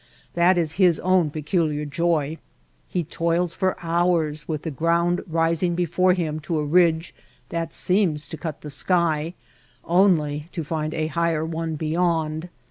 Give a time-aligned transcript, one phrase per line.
[0.33, 2.39] That is his own peculiar joy.
[2.87, 7.13] He toils for hours with the ground rising before him to a ridge
[7.49, 9.35] that seems to cut the sky,
[9.85, 12.49] only to find a higher one beyond.